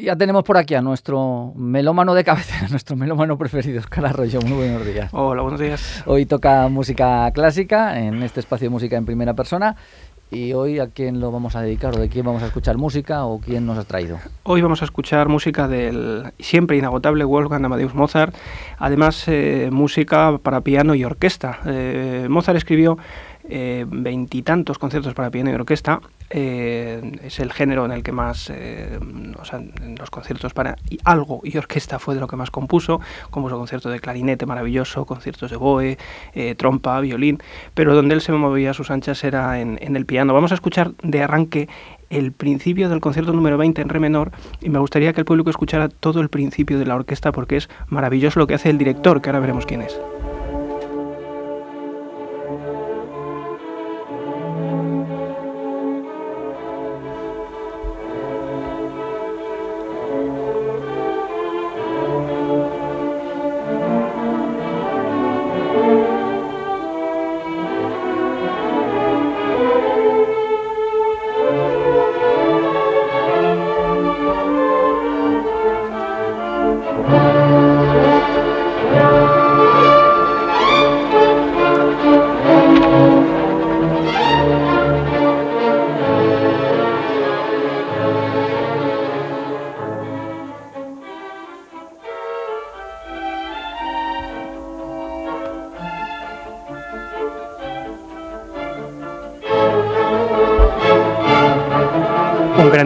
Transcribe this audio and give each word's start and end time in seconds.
Ya 0.00 0.14
tenemos 0.14 0.44
por 0.44 0.56
aquí 0.56 0.74
a 0.74 0.82
nuestro 0.82 1.52
melómano 1.56 2.14
de 2.14 2.22
cabecera, 2.22 2.68
nuestro 2.70 2.94
melómano 2.94 3.36
preferido, 3.36 3.80
Oscar 3.80 4.06
Arroyo. 4.06 4.40
Muy 4.42 4.68
buenos 4.68 4.86
días. 4.86 5.10
Hola, 5.12 5.42
buenos 5.42 5.58
días. 5.58 6.04
Hoy 6.06 6.24
toca 6.24 6.68
música 6.68 7.28
clásica 7.32 7.98
en 7.98 8.22
este 8.22 8.38
espacio 8.38 8.66
de 8.66 8.70
música 8.70 8.96
en 8.96 9.04
primera 9.04 9.34
persona. 9.34 9.74
¿Y 10.30 10.52
hoy 10.52 10.78
a 10.78 10.88
quién 10.88 11.20
lo 11.20 11.32
vamos 11.32 11.56
a 11.56 11.62
dedicar 11.62 11.96
o 11.96 11.98
de 11.98 12.08
quién 12.10 12.24
vamos 12.24 12.42
a 12.42 12.46
escuchar 12.46 12.76
música 12.76 13.24
o 13.24 13.40
quién 13.40 13.64
nos 13.66 13.78
ha 13.78 13.84
traído? 13.84 14.18
Hoy 14.44 14.60
vamos 14.60 14.82
a 14.82 14.84
escuchar 14.84 15.28
música 15.28 15.66
del 15.66 16.32
siempre 16.38 16.76
inagotable 16.76 17.24
Wolfgang 17.24 17.64
Amadeus 17.64 17.94
Mozart, 17.94 18.36
además 18.78 19.24
eh, 19.26 19.70
música 19.72 20.38
para 20.42 20.60
piano 20.60 20.94
y 20.94 21.02
orquesta. 21.02 21.60
Eh, 21.64 22.26
Mozart 22.28 22.58
escribió 22.58 22.98
eh, 23.48 23.86
veintitantos 23.88 24.78
conciertos 24.78 25.14
para 25.14 25.30
piano 25.30 25.50
y 25.50 25.54
orquesta. 25.54 26.00
Eh, 26.30 27.18
es 27.22 27.40
el 27.40 27.52
género 27.52 27.86
en 27.86 27.92
el 27.92 28.02
que 28.02 28.12
más, 28.12 28.50
eh, 28.54 28.98
o 29.40 29.44
sea, 29.44 29.62
los 29.98 30.10
conciertos 30.10 30.52
para 30.52 30.76
algo 31.04 31.40
y 31.42 31.56
orquesta 31.56 31.98
fue 31.98 32.14
de 32.14 32.20
lo 32.20 32.26
que 32.28 32.36
más 32.36 32.50
compuso. 32.50 33.00
Compuso 33.30 33.56
conciertos 33.56 33.90
de 33.92 34.00
clarinete 34.00 34.44
maravilloso, 34.44 35.06
conciertos 35.06 35.50
de 35.50 35.56
boe, 35.56 35.98
trompa, 36.56 37.00
violín, 37.00 37.38
pero 37.74 37.94
donde 37.94 38.14
él 38.14 38.20
se 38.20 38.32
movía 38.32 38.72
a 38.72 38.74
sus 38.74 38.90
anchas 38.90 39.24
era 39.24 39.60
en, 39.60 39.78
en 39.80 39.96
el 39.96 40.04
piano. 40.04 40.34
Vamos 40.34 40.52
a 40.52 40.54
escuchar 40.54 40.92
de 41.02 41.22
arranque 41.22 41.68
el 42.10 42.32
principio 42.32 42.88
del 42.88 43.00
concierto 43.00 43.32
número 43.32 43.58
20 43.58 43.82
en 43.82 43.88
re 43.88 44.00
menor 44.00 44.32
y 44.60 44.68
me 44.68 44.78
gustaría 44.78 45.12
que 45.12 45.20
el 45.20 45.24
público 45.24 45.50
escuchara 45.50 45.88
todo 45.88 46.20
el 46.20 46.28
principio 46.28 46.78
de 46.78 46.86
la 46.86 46.94
orquesta 46.94 47.32
porque 47.32 47.56
es 47.56 47.68
maravilloso 47.88 48.40
lo 48.40 48.46
que 48.46 48.54
hace 48.54 48.70
el 48.70 48.78
director, 48.78 49.20
que 49.20 49.30
ahora 49.30 49.40
veremos 49.40 49.66
quién 49.66 49.82
es. 49.82 49.98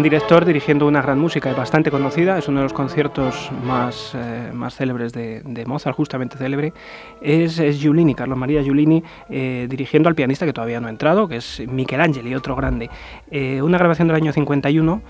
Director 0.03 0.45
dirigiendo 0.45 0.87
una 0.87 1.03
gran 1.03 1.19
música 1.19 1.53
bastante 1.53 1.91
conocida, 1.91 2.39
es 2.39 2.49
uno 2.49 2.61
de 2.61 2.65
los 2.65 2.73
conciertos 2.73 3.51
más, 3.65 4.13
eh, 4.15 4.51
más 4.53 4.75
célebres 4.75 5.13
de, 5.13 5.65
Mozart, 5.67 5.97
justamente 5.97 6.37
célebre, 6.37 6.73
es, 7.21 7.59
es 7.59 7.81
Giulini, 7.81 8.15
Carlos 8.15 8.39
María 8.39 8.63
Giulini, 8.63 9.03
eh, 9.29 9.67
dirigiendo 9.69 10.09
al 10.09 10.15
pianista 10.15 10.47
que 10.47 10.53
todavía 10.53 10.81
no 10.81 10.89
ha 10.89 10.91
entrado, 10.91 11.29
que 11.29 11.37
es 11.37 11.63
Michelangeli, 11.67 12.35
otro 12.35 12.57
grande. 12.57 12.91
Eh, 13.31 13.63
una 13.63 13.79
grabación 13.79 14.09
del 14.09 14.17
año 14.17 14.33
51 14.33 15.03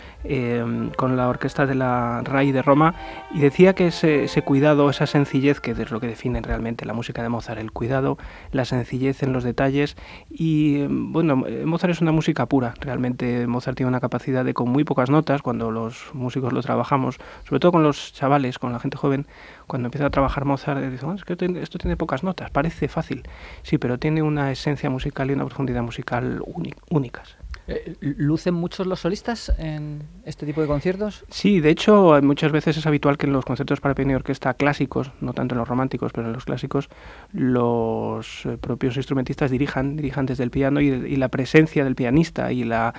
con 0.97 1.17
la 1.17 1.29
orquesta 1.29 1.67
de 1.67 1.75
la 1.75 2.23
RAI 2.25 2.53
de 2.53 2.63
Roma 2.63 2.95
y 3.35 3.41
decía 3.41 3.75
que 3.75 3.89
ese, 3.89 4.25
ese 4.25 4.43
cuidado, 4.43 4.91
esa 4.91 5.07
sencillez, 5.07 5.61
que 5.61 5.73
es 5.73 5.91
lo 5.91 6.01
que 6.01 6.07
define 6.07 6.41
realmente 6.41 6.85
la 6.85 6.93
música 6.93 7.23
de 7.23 7.29
Mozart, 7.29 7.61
el 7.61 7.73
cuidado, 7.73 8.19
la 8.51 8.65
sencillez 8.65 9.23
en 9.23 9.33
los 9.33 9.45
detalles. 9.45 9.97
Y 10.31 10.87
bueno, 10.87 11.45
Mozart 11.65 11.93
es 11.93 12.01
una 12.01 12.13
música 12.13 12.47
pura, 12.47 12.75
realmente 12.81 13.47
Mozart 13.47 13.77
tiene 13.77 13.89
una 13.89 14.01
capacidad 14.01 14.45
de 14.45 14.55
con 14.55 14.69
muy 14.69 14.82
pocas 14.85 15.11
notas, 15.11 15.43
cuando 15.43 15.71
los 15.71 16.11
músicos 16.15 16.53
lo 16.53 16.63
trabajamos, 16.63 17.19
sobre 17.45 17.61
todo 17.61 17.73
con 17.73 17.83
los 17.83 18.13
chavales, 18.13 18.59
con 18.59 18.73
la 18.73 18.79
gente 18.79 18.97
joven, 18.97 19.27
cuando 19.67 19.87
empieza 19.87 20.07
a 20.07 20.11
trabajar 20.11 20.45
Mozart, 20.45 20.81
dice, 20.81 21.07
es 21.15 21.25
que 21.25 21.37
esto 21.61 21.79
tiene 21.79 21.97
pocas 21.97 22.23
notas, 22.23 22.51
parece 22.51 22.89
fácil, 22.89 23.23
sí, 23.63 23.79
pero 23.79 23.99
tiene 23.99 24.23
una 24.23 24.51
esencia 24.51 24.91
musical 24.91 25.31
y 25.31 25.35
una 25.35 25.45
profundidad 25.45 25.83
musical 25.83 26.43
únicas. 26.91 27.37
Eh, 27.69 27.95
¿Lucen 28.01 28.55
muchos 28.55 28.87
los 28.87 29.01
solistas 29.01 29.53
en 29.57 30.03
este 30.25 30.47
tipo 30.47 30.61
de 30.61 30.67
conciertos? 30.67 31.25
Sí, 31.31 31.61
de 31.61 31.71
hecho, 31.71 32.19
muchas 32.23 32.51
veces 32.51 32.77
es 32.77 32.87
habitual 32.87 33.17
que 33.19 33.27
en 33.27 33.33
los 33.33 33.45
conciertos 33.45 33.81
para 33.81 33.95
piano 33.95 34.13
y 34.13 34.15
orquesta 34.15 34.55
clásicos, 34.55 35.13
no 35.21 35.33
tanto 35.33 35.55
en 35.55 35.61
los 35.61 35.69
románticos, 35.69 36.13
pero 36.13 36.27
en 36.27 36.33
los 36.33 36.45
clásicos, 36.45 36.89
los 37.33 38.45
eh, 38.47 38.59
propios 38.61 38.97
instrumentistas 38.97 39.51
dirijan, 39.51 39.97
dirijan 39.97 40.27
desde 40.27 40.43
el 40.43 40.51
piano 40.51 40.81
y 40.81 41.17
la 41.17 41.29
presencia 41.29 41.85
del 41.85 41.95
pianista 41.95 42.53
y 42.53 42.65
la 42.65 42.95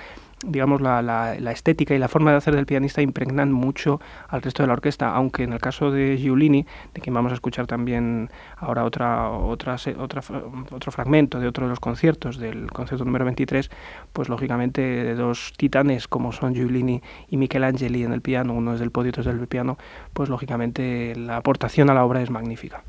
digamos, 0.46 0.80
la, 0.80 1.02
la, 1.02 1.52
estética 1.52 1.94
y 1.94 1.98
la 1.98 2.08
forma 2.08 2.30
de 2.30 2.36
hacer 2.36 2.54
del 2.54 2.66
pianista 2.66 3.02
impregnan 3.02 3.52
mucho 3.52 4.00
al 4.28 4.42
resto 4.42 4.62
de 4.62 4.66
la 4.66 4.72
orquesta, 4.74 5.14
aunque 5.14 5.44
en 5.44 5.52
el 5.52 5.60
caso 5.60 5.90
de 5.90 6.16
Giulini, 6.18 6.66
de 6.94 7.00
quien 7.00 7.14
vamos 7.14 7.32
a 7.32 7.34
escuchar 7.34 7.66
también 7.66 8.30
ahora 8.56 8.84
otra, 8.84 9.30
otra, 9.30 9.76
otra, 9.98 10.22
otro 10.70 10.92
fragmento 10.92 11.40
de 11.40 11.48
otro 11.48 11.66
de 11.66 11.70
los 11.70 11.80
conciertos, 11.80 12.38
del 12.38 12.70
concierto 12.70 13.04
número 13.04 13.24
23, 13.24 13.70
pues 14.12 14.28
lógicamente 14.28 14.80
de 14.80 15.14
dos 15.14 15.52
titanes 15.56 16.08
como 16.08 16.32
son 16.32 16.54
Giulini 16.54 17.02
y 17.28 17.36
Michelangeli 17.36 18.04
en 18.04 18.12
el 18.12 18.20
piano, 18.20 18.52
uno 18.52 18.74
es 18.74 18.80
del 18.80 18.90
podio 18.90 19.08
y 19.08 19.10
otro 19.10 19.20
es 19.22 19.26
del 19.26 19.48
piano, 19.48 19.78
pues 20.12 20.28
lógicamente 20.28 21.14
la 21.16 21.36
aportación 21.36 21.90
a 21.90 21.94
la 21.94 22.04
obra 22.04 22.22
es 22.22 22.30
magnífica. 22.30 22.82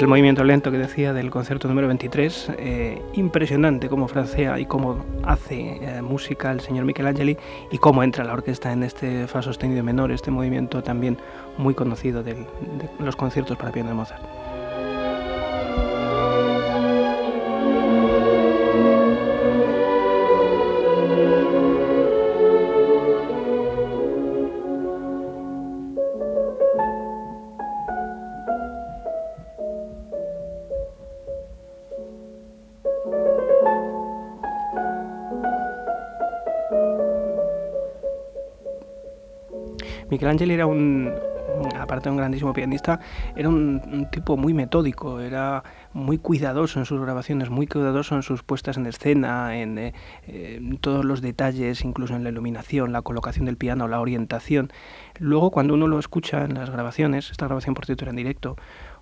El 0.00 0.08
movimiento 0.08 0.42
lento 0.42 0.70
que 0.70 0.78
decía 0.78 1.12
del 1.12 1.30
concierto 1.30 1.68
número 1.68 1.86
23. 1.88 2.52
Eh, 2.56 3.02
impresionante 3.12 3.88
cómo 3.90 4.08
francea 4.08 4.58
y 4.58 4.64
cómo 4.64 5.04
hace 5.22 5.78
eh, 5.82 6.00
música 6.00 6.50
el 6.50 6.60
señor 6.60 6.86
Michelangeli 6.86 7.36
y 7.70 7.78
cómo 7.78 8.02
entra 8.02 8.24
la 8.24 8.32
orquesta 8.32 8.72
en 8.72 8.84
este 8.84 9.26
fa 9.26 9.42
sostenido 9.42 9.84
menor, 9.84 10.10
este 10.10 10.30
movimiento 10.30 10.82
también 10.82 11.18
muy 11.58 11.74
conocido 11.74 12.22
de 12.22 12.36
los 13.00 13.16
conciertos 13.16 13.58
para 13.58 13.70
piano 13.70 13.90
de 13.90 13.94
Mozart. 13.94 14.22
Michelangelo 40.12 40.52
era 40.52 40.66
un, 40.66 41.10
aparte 41.80 42.04
de 42.04 42.10
un 42.10 42.18
grandísimo 42.18 42.52
pianista, 42.52 43.00
era 43.34 43.48
un, 43.48 44.08
tipo 44.12 44.36
muy 44.36 44.52
metódico, 44.52 45.20
era 45.20 45.64
muy 45.94 46.18
cuidadoso 46.18 46.78
en 46.78 46.84
sus 46.84 47.00
grabaciones, 47.00 47.48
muy 47.48 47.66
cuidadoso 47.66 48.14
en 48.14 48.22
sus 48.22 48.42
puestas 48.42 48.76
en 48.76 48.84
escena, 48.84 49.56
en, 49.56 49.78
eh, 49.78 50.60
todos 50.82 51.06
los 51.06 51.22
detalles, 51.22 51.82
incluso 51.82 52.14
en 52.14 52.24
la 52.24 52.28
iluminación, 52.28 52.92
la 52.92 53.00
colocación 53.00 53.46
del 53.46 53.56
piano, 53.56 53.88
la 53.88 54.00
orientación. 54.00 54.70
Luego, 55.18 55.50
cuando 55.50 55.72
uno 55.72 55.88
lo 55.88 55.98
escucha 55.98 56.44
en 56.44 56.54
las 56.54 56.68
grabaciones, 56.68 57.30
esta 57.30 57.46
grabación 57.46 57.74
por 57.74 57.86
cierto 57.86 58.04
era 58.04 58.10
en 58.10 58.16
directo, 58.16 58.56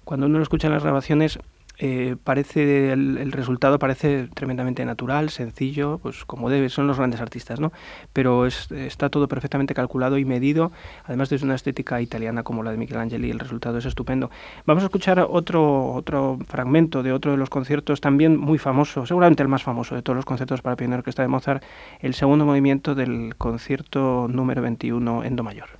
cuando 0.04 0.26
uno 0.26 0.38
lo 0.38 0.44
escucha 0.44 0.68
en 0.68 0.74
las 0.74 0.84
grabaciones, 0.84 1.40
eh, 1.82 2.16
parece 2.22 2.92
el, 2.92 3.32
resultado 3.32 3.78
parece 3.78 4.28
tremendamente 4.34 4.84
natural, 4.84 5.30
sencillo, 5.30 5.98
pues 6.02 6.26
como 6.26 6.50
debe, 6.50 6.68
son 6.68 6.86
los 6.86 6.98
grandes 6.98 7.22
artistas, 7.22 7.58
¿no? 7.58 7.72
Pero 8.12 8.46
está 8.46 9.08
todo 9.08 9.28
perfectamente 9.28 9.72
calculado 9.72 10.18
y 10.18 10.26
medido, 10.26 10.72
además 11.04 11.30
de 11.30 11.36
una 11.42 11.54
estética 11.54 12.02
italiana 12.02 12.42
como 12.42 12.62
la 12.62 12.70
de 12.70 12.76
Michelangelo 12.76 13.26
el 13.26 13.38
resultado 13.38 13.78
es 13.78 13.86
estupendo. 13.86 14.30
Vamos 14.66 14.82
a 14.82 14.86
escuchar 14.88 15.26
otro, 15.26 15.92
otro 15.92 16.38
fragmento 16.46 17.02
de 17.02 17.12
otro 17.12 17.30
de 17.30 17.38
los 17.38 17.48
conciertos 17.48 18.02
también 18.02 18.36
muy 18.36 18.58
famoso, 18.58 19.06
seguramente 19.06 19.42
el 19.42 19.48
más 19.48 19.62
famoso 19.62 19.94
de 19.94 20.02
todos 20.02 20.16
los 20.16 20.26
conciertos 20.26 20.60
para 20.60 20.76
piano 20.76 20.96
orquesta 20.96 21.22
de 21.22 21.28
Mozart, 21.28 21.64
el 22.00 22.12
segundo 22.12 22.44
movimiento 22.44 22.94
del 22.94 23.36
concierto 23.38 24.28
número 24.28 24.60
21 24.60 25.24
en 25.24 25.36
Do 25.36 25.44
mayor. 25.44 25.79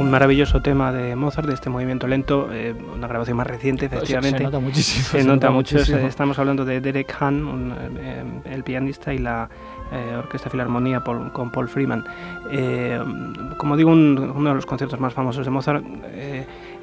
Maravilloso 0.00 0.60
tema 0.62 0.92
de 0.92 1.16
Mozart, 1.16 1.48
de 1.48 1.54
este 1.54 1.70
movimiento 1.70 2.06
lento, 2.06 2.48
eh, 2.52 2.74
una 2.94 3.08
grabación 3.08 3.36
más 3.36 3.46
reciente, 3.46 3.86
efectivamente. 3.86 4.38
Se, 4.38 4.44
nota 4.44 4.58
muchísimo. 4.58 5.06
Se, 5.06 5.24
nota, 5.24 5.50
mucho. 5.50 5.78
Estamos 5.78 6.38
hablando 6.38 6.64
de 6.64 6.80
Derek 6.80 7.14
Hahn, 7.18 7.74
eh, 7.98 8.24
el 8.52 8.64
pianista, 8.64 9.12
y 9.12 9.18
la 9.18 9.48
eh, 9.92 10.16
Orquesta 10.16 10.50
Filarmonía 10.50 11.00
con 11.00 11.50
Paul 11.50 11.68
Freeman. 11.68 12.04
como 13.56 13.76
digo, 13.76 13.90
uno 13.90 14.48
de 14.50 14.54
los 14.54 14.66
conciertos 14.66 15.00
más 15.00 15.14
famosos 15.14 15.44
de 15.44 15.50
Mozart. 15.50 15.84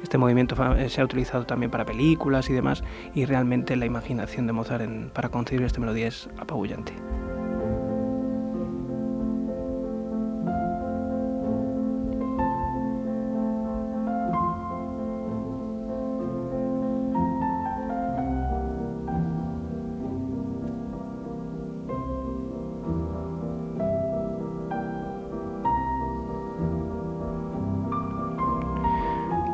este 0.02 0.18
movimiento 0.18 0.56
se 0.88 1.00
ha 1.00 1.04
utilizado 1.04 1.44
también 1.44 1.70
para 1.70 1.84
películas 1.84 2.50
y 2.50 2.52
demás, 2.52 2.82
y 3.14 3.24
realmente 3.24 3.76
la 3.76 3.86
imaginación 3.86 4.46
de 4.46 4.52
Mozart 4.52 4.84
para 5.12 5.28
concebir 5.28 5.64
esta 5.64 5.80
melodía 5.80 6.08
es 6.08 6.28
apabullante. 6.38 6.92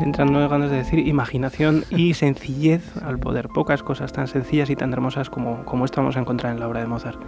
Entran 0.00 0.32
ganas 0.32 0.70
de 0.70 0.76
decir 0.76 0.98
imaginación 1.06 1.84
y 1.90 2.14
sencillez 2.14 2.96
al 3.02 3.18
poder. 3.18 3.48
Pocas 3.48 3.82
cosas 3.82 4.12
tan 4.12 4.28
sencillas 4.28 4.70
y 4.70 4.76
tan 4.76 4.92
hermosas 4.92 5.30
como, 5.30 5.64
como 5.64 5.84
esto 5.84 6.00
vamos 6.00 6.16
a 6.16 6.20
encontrar 6.20 6.52
en 6.52 6.60
la 6.60 6.68
obra 6.68 6.80
de 6.80 6.86
Mozart. 6.86 7.20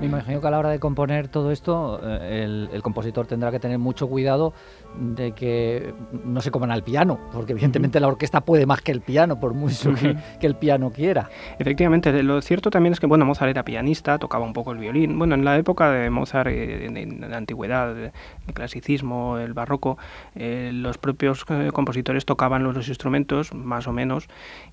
Que 0.00 0.46
a 0.46 0.50
la 0.50 0.58
hora 0.58 0.70
de 0.70 0.78
componer 0.78 1.28
todo 1.28 1.50
esto, 1.50 2.00
eh, 2.02 2.68
el, 2.72 2.82
compositor 2.82 3.26
tendrá 3.26 3.50
que 3.50 3.58
tener 3.58 3.78
mucho 3.78 4.06
cuidado 4.08 4.54
de 4.98 5.32
que 5.32 5.92
no 6.24 6.40
se 6.40 6.50
coman 6.50 6.70
al 6.70 6.82
piano, 6.82 7.18
porque 7.32 7.52
evidentemente 7.52 7.98
la 8.00 8.08
orquesta 8.08 8.40
puede 8.42 8.66
más 8.66 8.80
que 8.80 8.92
el 8.92 9.00
piano, 9.00 9.40
por 9.40 9.54
mucho 9.54 9.92
que, 9.94 10.46
el 10.46 10.54
piano 10.54 10.90
quiera. 10.90 11.28
Efectivamente, 11.58 12.22
lo 12.22 12.40
cierto 12.40 12.70
también 12.70 12.92
es 12.92 13.00
que 13.00 13.06
bueno, 13.06 13.24
Mozart 13.24 13.50
era 13.50 13.64
pianista, 13.64 14.18
tocaba 14.18 14.44
un 14.44 14.52
poco 14.52 14.72
el 14.72 14.78
violín. 14.78 15.18
Bueno, 15.18 15.34
en 15.34 15.44
la 15.44 15.56
época 15.56 15.90
de 15.90 16.10
Mozart, 16.10 16.50
eh, 16.50 16.86
en, 16.86 17.20
la 17.28 17.36
antigüedad, 17.36 17.96
el 17.98 18.54
clasicismo, 18.54 19.38
el 19.38 19.52
barroco, 19.52 19.98
eh, 20.34 20.70
los 20.72 20.98
propios 20.98 21.44
compositores 21.44 22.24
tocaban 22.24 22.62
los, 22.62 22.88
instrumentos, 22.88 23.52
más 23.52 23.86
o 23.86 23.92
menos, 23.92 24.28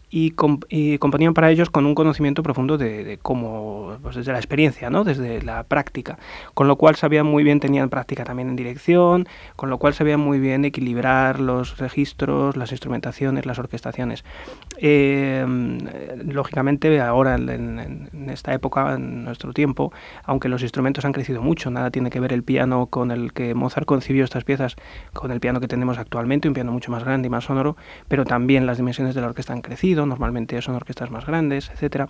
y, 0.09 0.31
componían 0.31 1.33
para 1.33 1.51
ellos 1.51 1.69
con 1.69 1.85
un 1.85 1.95
conocimiento 1.95 2.43
profundo 2.43 2.77
de, 2.77 3.19
cómo, 3.21 3.97
pues 4.01 4.15
desde 4.15 4.31
la 4.31 4.37
experiencia, 4.37 4.89
¿no? 4.89 5.03
desde 5.03 5.14
la 5.17 5.63
práctica, 5.63 6.17
con 6.53 6.67
lo 6.67 6.75
cual 6.75 6.95
sabían 6.95 7.25
muy 7.25 7.43
bien, 7.43 7.59
tenían 7.59 7.89
práctica 7.89 8.23
también 8.23 8.49
en 8.49 8.55
dirección, 8.55 9.27
con 9.55 9.69
lo 9.69 9.77
cual 9.77 9.93
sabían 9.93 10.19
muy 10.19 10.39
bien 10.39 10.65
equilibrar 10.65 11.39
los 11.39 11.77
registros, 11.77 12.57
las 12.57 12.71
instrumentaciones, 12.71 13.45
las 13.45 13.59
orquestaciones. 13.59 14.23
Eh, 14.77 15.45
lógicamente, 16.25 16.99
ahora 17.01 17.35
en, 17.35 18.29
esta 18.29 18.53
época, 18.53 18.95
en 18.95 19.23
nuestro 19.23 19.53
tiempo, 19.53 19.91
aunque 20.23 20.49
los 20.49 20.61
instrumentos 20.61 21.05
han 21.05 21.13
crecido 21.13 21.41
mucho, 21.41 21.71
nada 21.71 21.91
tiene 21.91 22.09
que 22.09 22.19
ver 22.19 22.33
el 22.33 22.43
piano 22.43 22.87
con 22.87 23.11
el 23.11 23.33
que 23.33 23.53
Mozart 23.53 23.85
concibió 23.85 24.23
estas 24.23 24.43
piezas, 24.43 24.75
con 25.13 25.31
el 25.31 25.39
piano 25.39 25.59
que 25.59 25.67
tenemos 25.67 25.97
actualmente, 25.97 26.47
un 26.47 26.53
piano 26.53 26.71
mucho 26.71 26.91
más 26.91 27.03
grande 27.03 27.27
y 27.27 27.29
más 27.29 27.45
sonoro, 27.45 27.77
pero 28.07 28.25
también 28.25 28.65
las 28.65 28.77
dimensiones 28.77 29.15
de 29.15 29.21
la 29.21 29.27
orquesta 29.27 29.53
han 29.53 29.61
crecido, 29.61 30.05
normalmente 30.05 30.61
son 30.61 30.75
orquestas 30.75 31.11
más 31.11 31.25
grandes, 31.25 31.69
etcétera. 31.69 32.07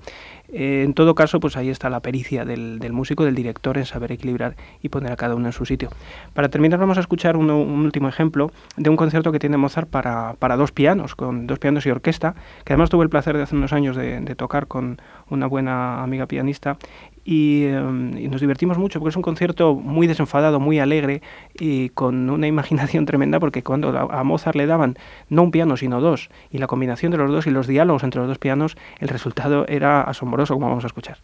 Eh, 0.49 0.83
en 0.85 0.93
todo 0.93 1.15
caso, 1.15 1.39
pues 1.39 1.57
ahí 1.57 1.69
está 1.69 1.89
la 1.89 2.01
pericia 2.01 2.45
del, 2.45 2.79
del 2.79 2.93
músico, 2.95 3.25
del 3.25 3.35
director 3.35 3.77
en 3.77 3.85
saber 3.85 4.11
equilibrar 4.11 4.55
y 4.81 4.89
poner 4.89 5.11
a 5.11 5.15
cada 5.15 5.35
uno 5.35 5.47
en 5.47 5.53
su 5.53 5.65
sitio. 5.65 5.89
Para 6.33 6.49
terminar 6.49 6.79
vamos 6.79 6.97
a 6.97 7.01
escuchar 7.01 7.37
un 7.37 7.49
último 7.51 8.09
ejemplo 8.09 8.51
de 8.77 8.89
un 8.89 8.95
concierto 8.95 9.31
que 9.31 9.39
tiene 9.39 9.57
Mozart 9.57 9.89
para, 9.89 10.33
para, 10.39 10.55
dos 10.55 10.71
pianos, 10.71 11.15
con 11.15 11.47
dos 11.47 11.59
pianos 11.59 11.85
y 11.85 11.91
orquesta, 11.91 12.35
que 12.63 12.73
además 12.73 12.89
tuve 12.89 13.03
el 13.03 13.09
placer 13.09 13.37
de 13.37 13.43
hace 13.43 13.55
unos 13.55 13.73
años 13.73 13.95
de, 13.95 14.35
tocar 14.35 14.67
con 14.67 14.97
una 15.29 15.47
buena 15.47 16.03
amiga 16.03 16.25
pianista 16.25 16.77
em, 17.25 18.17
y, 18.17 18.27
nos 18.27 18.41
divertimos 18.41 18.77
mucho 18.77 18.99
porque 18.99 19.11
es 19.11 19.15
un 19.15 19.21
concierto 19.21 19.75
muy 19.75 20.07
desenfadado, 20.07 20.59
muy 20.59 20.79
alegre 20.79 21.21
y 21.53 21.89
con 21.89 22.29
una 22.29 22.47
imaginación 22.55 23.05
tremenda 23.05 23.39
porque 23.39 23.63
cuando 23.63 23.97
a 23.97 24.23
Mozart 24.23 24.55
le 24.55 24.65
daban 24.65 24.97
no 25.29 25.43
un 25.43 25.51
piano 25.51 25.77
sino 25.77 26.01
dos 26.01 26.29
y 26.51 26.57
la 26.57 26.67
combinación 26.67 27.11
de 27.11 27.17
los 27.17 27.31
dos 27.31 27.47
y 27.47 27.51
los 27.51 27.67
diálogos 27.67 28.03
entre 28.03 28.19
los 28.19 28.27
dos 28.27 28.39
pianos, 28.39 28.77
el 28.99 29.07
resultado 29.07 29.65
era 29.67 30.01
asombroso 30.01 30.53
como 30.53 30.67
vamos 30.67 30.83
a 30.83 30.87
escuchar. 30.87 31.17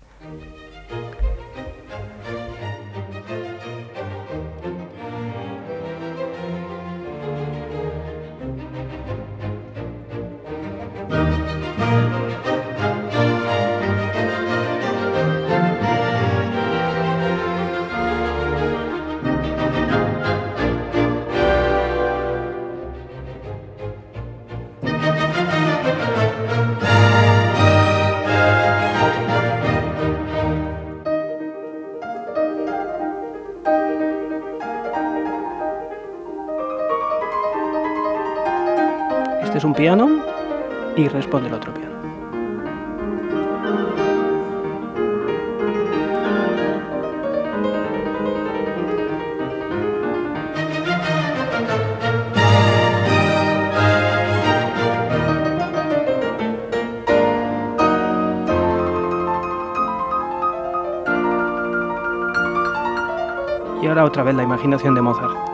es 39.62 39.66
un 39.66 39.76
piano 39.76 40.10
y 40.96 41.08
responde 41.08 41.48
el 41.48 41.54
otro 41.54 41.72
piano. 41.72 41.92
Y 63.80 63.86
ahora 63.86 64.06
otra 64.06 64.24
vez 64.24 64.34
la 64.34 64.42
imaginación 64.42 64.96
de 64.96 65.02
Mozart. 65.04 65.51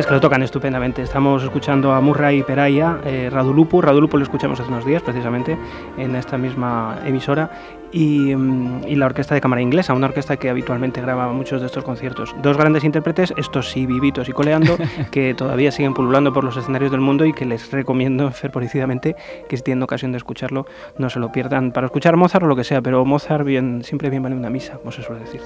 La 0.00 0.04
verdad 0.04 0.12
es 0.14 0.20
que 0.22 0.26
lo 0.26 0.30
tocan 0.30 0.42
estupendamente. 0.42 1.02
Estamos 1.02 1.42
escuchando 1.42 1.92
a 1.92 2.00
Murray 2.00 2.42
Peraya, 2.42 3.00
eh, 3.04 3.28
Radulupu. 3.30 3.82
Radulupu 3.82 4.16
lo 4.16 4.22
escuchamos 4.22 4.58
hace 4.58 4.70
unos 4.70 4.86
días, 4.86 5.02
precisamente, 5.02 5.58
en 5.98 6.16
esta 6.16 6.38
misma 6.38 7.00
emisora. 7.04 7.50
Mm, 7.92 8.84
y, 8.86 8.96
la 8.96 9.04
Orquesta 9.04 9.34
de 9.34 9.42
Cámara 9.42 9.60
Inglesa, 9.60 9.92
una 9.92 10.06
orquesta 10.06 10.38
que 10.38 10.48
habitualmente 10.48 11.02
graba 11.02 11.30
muchos 11.34 11.60
de 11.60 11.66
estos 11.66 11.84
conciertos. 11.84 12.34
Dos 12.40 12.56
grandes 12.56 12.82
intérpretes, 12.82 13.34
estos 13.36 13.68
sí 13.68 13.84
vivitos 13.84 14.26
y 14.30 14.32
coleando, 14.32 14.78
que 15.12 15.34
todavía 15.34 15.70
siguen 15.70 15.92
pululando 15.92 16.32
por 16.32 16.44
los 16.44 16.56
escenarios 16.56 16.90
del 16.92 17.02
mundo 17.02 17.26
y 17.26 17.34
que 17.34 17.44
les 17.44 17.70
recomiendo 17.70 18.30
fervoricidamente 18.30 19.16
que 19.50 19.56
si 19.58 19.62
tienen 19.62 19.82
ocasión 19.82 20.12
de 20.12 20.16
escucharlo, 20.16 20.64
no 20.96 21.10
se 21.10 21.18
lo 21.18 21.30
pierdan 21.30 21.72
para 21.72 21.88
escuchar 21.88 22.16
Mozart 22.16 22.44
o 22.44 22.48
lo 22.48 22.56
que 22.56 22.64
sea, 22.64 22.80
pero 22.80 23.04
Mozart 23.04 23.44
bien, 23.44 23.84
siempre 23.84 24.08
bien 24.08 24.22
vale 24.22 24.34
una 24.34 24.48
misa, 24.48 24.78
como 24.78 24.92
se 24.92 25.02
suele 25.02 25.20
decir. 25.20 25.42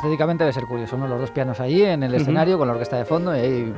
Estéticamente 0.00 0.44
debe 0.44 0.52
ser 0.54 0.64
curioso, 0.64 0.96
¿no? 0.96 1.06
Los 1.06 1.20
dos 1.20 1.30
pianos 1.30 1.60
ahí 1.60 1.82
en 1.82 2.02
el 2.02 2.14
escenario 2.14 2.56
con 2.56 2.66
la 2.66 2.72
orquesta 2.72 2.96
de 2.96 3.04
fondo 3.04 3.36
y 3.36 3.38
ahí 3.38 3.74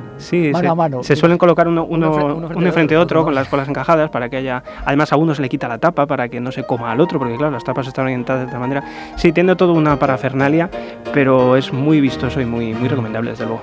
mano 0.52 0.60
se, 0.60 0.68
a 0.68 0.74
mano. 0.74 1.02
Se 1.02 1.16
suelen 1.16 1.36
colocar 1.36 1.66
uno, 1.66 1.84
uno, 1.84 2.72
frente, 2.72 2.94
a 2.94 3.00
otro, 3.00 3.24
con 3.24 3.34
las 3.34 3.48
colas 3.48 3.68
encajadas 3.68 4.08
para 4.10 4.28
que 4.28 4.36
haya... 4.36 4.62
Además 4.84 5.12
a 5.12 5.16
uno 5.16 5.34
se 5.34 5.42
le 5.42 5.48
quita 5.48 5.66
la 5.66 5.78
tapa 5.78 6.06
para 6.06 6.28
que 6.28 6.38
no 6.38 6.52
se 6.52 6.64
coma 6.64 6.92
al 6.92 7.00
otro, 7.00 7.18
porque 7.18 7.36
claro, 7.36 7.50
las 7.50 7.64
tapas 7.64 7.88
están 7.88 8.04
orientadas 8.04 8.46
de 8.46 8.52
tal 8.52 8.60
manera. 8.60 8.84
Sí, 9.16 9.32
tiene 9.32 9.56
todo 9.56 9.72
una 9.72 9.98
parafernalia, 9.98 10.70
pero 11.12 11.56
es 11.56 11.72
muy 11.72 12.00
vistoso 12.00 12.40
y 12.40 12.44
muy, 12.44 12.72
muy 12.72 12.88
recomendable 12.88 13.30
desde 13.30 13.44
luego. 13.44 13.62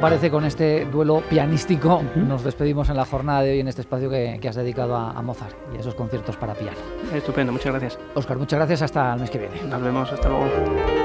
Parece 0.00 0.30
con 0.30 0.44
este 0.44 0.86
duelo 0.86 1.22
pianístico 1.28 2.02
nos 2.16 2.42
despedimos 2.42 2.88
en 2.88 2.96
la 2.96 3.04
jornada 3.04 3.42
de 3.42 3.52
hoy 3.52 3.60
en 3.60 3.68
este 3.68 3.82
espacio 3.82 4.08
que, 4.08 4.40
has 4.48 4.56
dedicado 4.56 4.96
a, 4.96 5.10
a, 5.12 5.22
Mozart 5.22 5.54
y 5.72 5.76
a 5.76 5.80
esos 5.80 5.94
conciertos 5.94 6.36
para 6.36 6.54
piano? 6.54 6.78
Estupendo, 7.14 7.52
muchas 7.52 7.72
gracias. 7.72 7.98
Oscar, 8.14 8.38
muchas 8.38 8.58
gracias. 8.58 8.82
Hasta 8.82 9.14
el 9.14 9.20
mes 9.20 9.30
que 9.30 9.38
viene. 9.38 9.62
Nos 9.68 9.82
vemos, 9.82 10.10
hasta 10.12 10.28
luego. 10.28 10.99